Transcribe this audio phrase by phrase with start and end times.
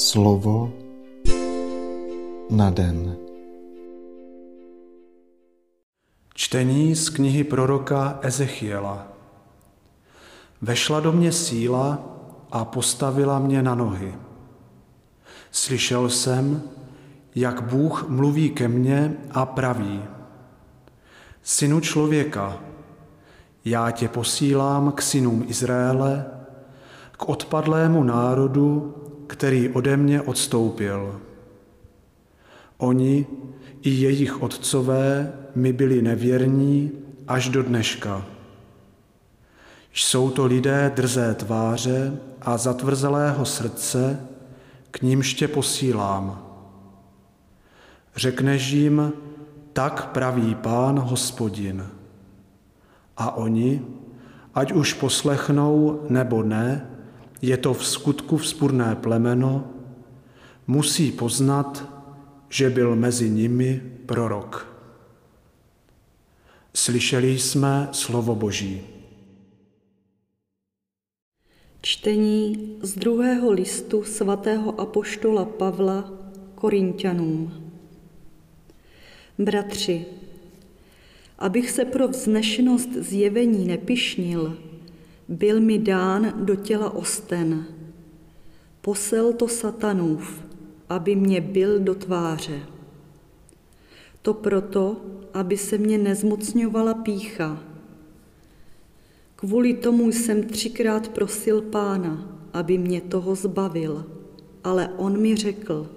[0.00, 0.72] Slovo
[2.50, 3.16] na den.
[6.34, 9.06] Čtení z knihy proroka Ezechiela.
[10.62, 11.98] Vešla do mě síla
[12.50, 14.14] a postavila mě na nohy.
[15.50, 16.62] Slyšel jsem,
[17.34, 20.02] jak Bůh mluví ke mně a praví.
[21.42, 22.60] Synu člověka,
[23.64, 26.26] já tě posílám k synům Izraele,
[27.12, 28.99] k odpadlému národu,
[29.30, 31.20] který ode mě odstoupil.
[32.78, 33.26] Oni
[33.82, 36.90] i jejich otcové mi byli nevěrní
[37.28, 38.26] až do dneška.
[39.92, 44.26] Jsou to lidé drzé tváře a zatvrzelého srdce,
[44.90, 46.46] k nímž tě posílám.
[48.16, 49.12] Řekneš jim,
[49.72, 51.86] tak praví pán hospodin.
[53.16, 53.82] A oni,
[54.54, 56.86] ať už poslechnou nebo ne,
[57.42, 59.70] je to v skutku vzpurné plemeno,
[60.66, 61.88] musí poznat,
[62.48, 64.66] že byl mezi nimi prorok.
[66.74, 68.80] Slyšeli jsme slovo Boží.
[71.82, 76.12] Čtení z druhého listu svatého apoštola Pavla
[76.54, 77.72] Korintianům.
[79.38, 80.06] Bratři,
[81.38, 84.56] abych se pro vznešenost zjevení nepišnil,
[85.30, 87.64] byl mi dán do těla osten.
[88.80, 90.42] Posel to satanův,
[90.88, 92.60] aby mě byl do tváře.
[94.22, 94.96] To proto,
[95.34, 97.62] aby se mě nezmocňovala pícha.
[99.36, 104.06] Kvůli tomu jsem třikrát prosil pána, aby mě toho zbavil,
[104.64, 105.90] ale on mi řekl,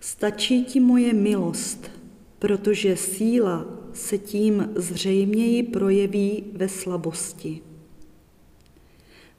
[0.00, 1.90] stačí ti moje milost,
[2.38, 7.67] protože síla se tím zřejměji projeví ve slabosti.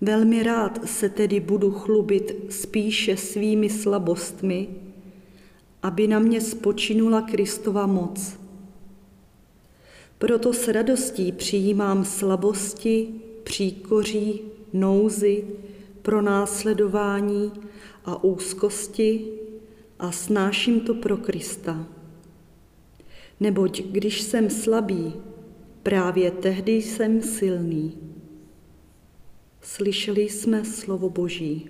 [0.02, 4.70] Velmi rád se tedy budu chlubit spíše svými slabostmi,
[5.84, 8.40] aby na mě spočinula Kristova moc.
[10.18, 13.10] Proto s radostí přijímám slabosti,
[13.44, 14.42] příkoří,
[14.74, 15.44] nouzy,
[16.02, 17.52] pronásledování
[18.06, 19.26] a úzkosti
[20.00, 21.88] a snáším to pro Krista.
[23.40, 25.14] Neboť když jsem slabý,
[25.84, 28.09] právě tehdy jsem silný.
[29.62, 31.70] Slyšeli jsme slovo Boží.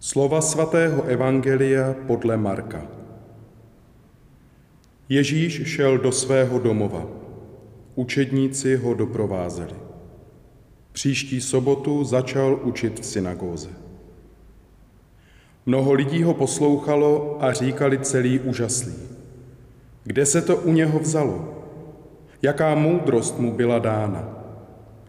[0.00, 2.86] Slova svatého Evangelia podle Marka.
[5.08, 7.06] Ježíš šel do svého domova.
[7.94, 9.74] Učedníci ho doprovázeli.
[10.92, 13.70] Příští sobotu začal učit v synagóze.
[15.66, 18.94] Mnoho lidí ho poslouchalo a říkali celý úžaslý.
[20.04, 21.64] Kde se to u něho vzalo?
[22.42, 24.43] Jaká moudrost mu byla dána?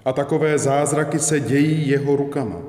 [0.05, 2.61] A takové zázraky se dějí jeho rukama.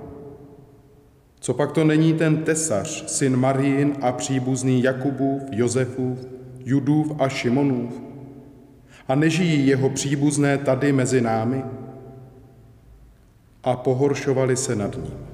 [1.41, 6.27] Co pak to není ten tesař, syn Marín a příbuzný Jakubův, Josefův,
[6.65, 8.01] Judův a Šimonův?
[9.09, 11.63] A nežijí jeho příbuzné tady mezi námi?
[13.65, 15.27] A pohoršovali se nad ním.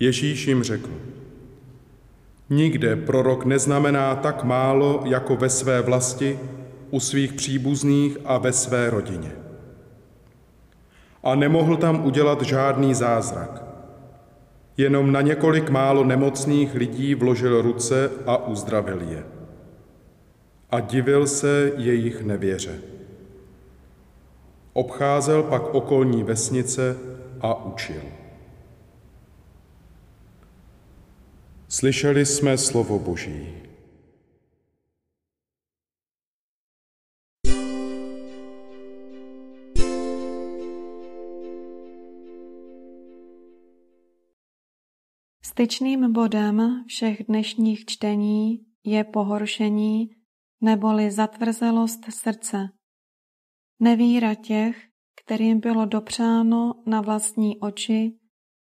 [0.00, 0.90] Ježíš jim řekl,
[2.50, 6.38] Nikde prorok neznamená tak málo jako ve své vlasti,
[6.90, 9.44] u svých příbuzných a ve své rodině
[11.24, 13.64] a nemohl tam udělat žádný zázrak.
[14.76, 19.24] Jenom na několik málo nemocných lidí vložil ruce a uzdravil je.
[20.70, 22.78] A divil se jejich nevěře.
[24.72, 26.96] Obcházel pak okolní vesnice
[27.40, 28.02] a učil.
[31.68, 33.54] Slyšeli jsme slovo Boží.
[45.54, 50.10] Styčným bodem všech dnešních čtení je pohoršení
[50.60, 52.68] neboli zatvrzelost srdce.
[53.80, 54.88] Nevíra těch,
[55.24, 58.18] kterým bylo dopřáno na vlastní oči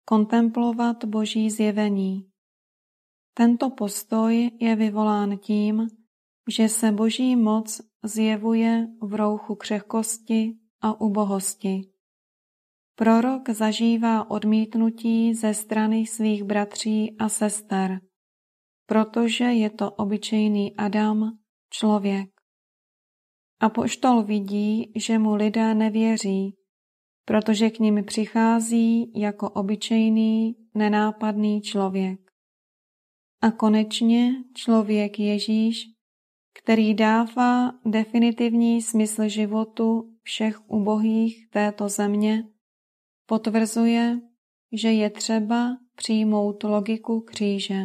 [0.04, 2.30] kontemplovat boží zjevení.
[3.34, 5.88] Tento postoj je vyvolán tím,
[6.50, 11.95] že se boží moc zjevuje v rouchu křehkosti a ubohosti.
[12.98, 18.00] Prorok zažívá odmítnutí ze strany svých bratří a sester,
[18.86, 21.38] protože je to obyčejný Adam,
[21.70, 22.30] člověk.
[23.60, 26.56] A poštol vidí, že mu lidé nevěří,
[27.24, 32.20] protože k ním přichází jako obyčejný, nenápadný člověk.
[33.42, 35.84] A konečně člověk Ježíš,
[36.58, 42.44] který dává definitivní smysl životu všech ubohých této země,
[43.26, 44.20] potvrzuje,
[44.72, 47.82] že je třeba přijmout logiku kříže.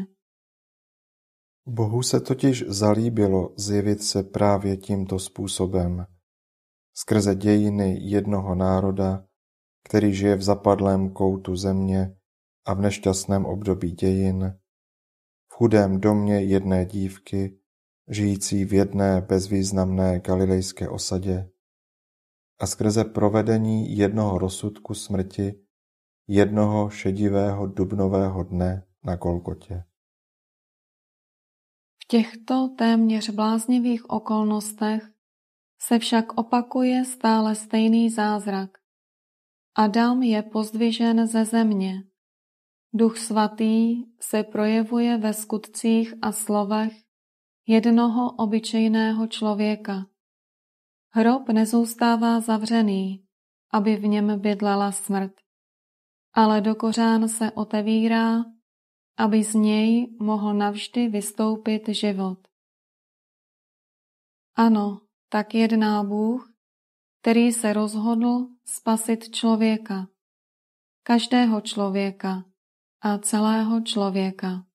[1.66, 6.06] Bohu se totiž zalíbilo zjevit se právě tímto způsobem,
[6.94, 9.26] skrze dějiny jednoho národa,
[9.84, 12.16] který žije v zapadlém koutu země
[12.66, 14.60] a v nešťastném období dějin,
[15.52, 17.58] v chudém domě jedné dívky,
[18.10, 21.51] žijící v jedné bezvýznamné galilejské osadě,
[22.62, 25.54] a skrze provedení jednoho rozsudku smrti
[26.28, 29.84] jednoho šedivého dubnového dne na Golgotě.
[32.04, 35.04] V těchto téměř bláznivých okolnostech
[35.82, 38.78] se však opakuje stále stejný zázrak.
[39.76, 42.04] Adam je pozdvižen ze země.
[42.94, 46.94] Duch svatý se projevuje ve skutcích a slovech
[47.68, 50.11] jednoho obyčejného člověka.
[51.14, 53.26] Hrob nezůstává zavřený,
[53.72, 55.34] aby v něm bydlela smrt,
[56.34, 58.44] ale do kořán se otevírá,
[59.18, 62.48] aby z něj mohl navždy vystoupit život.
[64.56, 66.54] Ano, tak jedná Bůh,
[67.22, 70.08] který se rozhodl spasit člověka,
[71.04, 72.44] každého člověka
[73.02, 74.66] a celého člověka.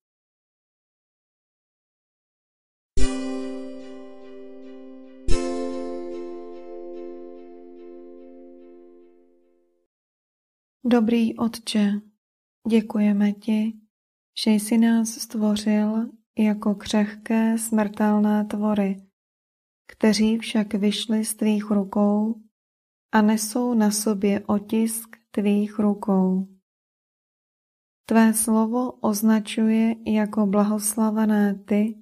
[10.89, 12.01] Dobrý Otče,
[12.69, 13.73] děkujeme Ti,
[14.43, 19.07] že jsi nás stvořil jako křehké smrtelné tvory,
[19.87, 22.41] kteří však vyšli z tvých rukou
[23.11, 26.47] a nesou na sobě otisk tvých rukou.
[28.05, 32.01] Tvé slovo označuje jako blahoslavené ty,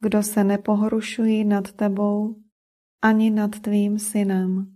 [0.00, 2.42] kdo se nepohrušují nad tebou
[3.02, 4.75] ani nad tvým synem.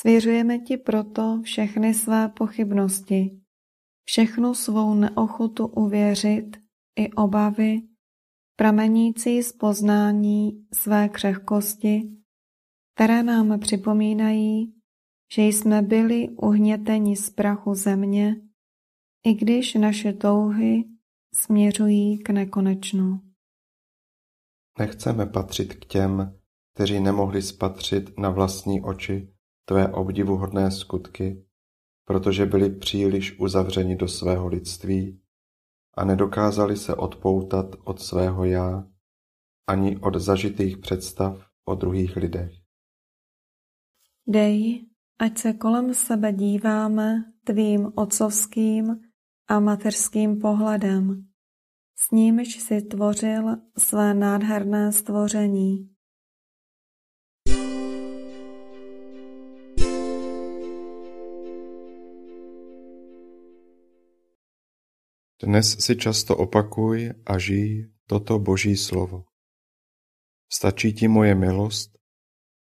[0.00, 3.40] Svěřujeme ti proto všechny své pochybnosti,
[4.04, 6.56] všechnu svou neochotu uvěřit
[6.96, 7.82] i obavy,
[8.56, 12.10] pramenící z poznání své křehkosti,
[12.94, 14.74] které nám připomínají,
[15.34, 18.36] že jsme byli uhněteni z prachu země,
[19.26, 20.84] i když naše touhy
[21.34, 23.20] směřují k nekonečnu.
[24.78, 26.38] Nechceme patřit k těm,
[26.74, 29.37] kteří nemohli spatřit na vlastní oči
[29.68, 31.44] tvé obdivuhodné skutky,
[32.04, 35.20] protože byli příliš uzavřeni do svého lidství
[35.96, 38.88] a nedokázali se odpoutat od svého já
[39.66, 42.52] ani od zažitých představ o druhých lidech.
[44.26, 44.86] Dej,
[45.18, 49.00] ať se kolem sebe díváme tvým otcovským
[49.48, 51.26] a mateřským pohledem,
[51.96, 55.97] s nímž si tvořil své nádherné stvoření.
[65.38, 69.30] Dnes si často opakuj a žij toto Boží slovo.
[70.50, 71.94] Stačí ti moje milost,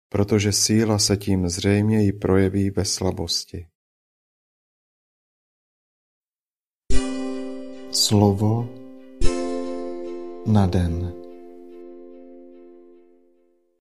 [0.10, 3.68] protože síla se tím zřejmě projeví ve slabosti.
[7.92, 8.70] Slovo
[10.46, 11.19] na den.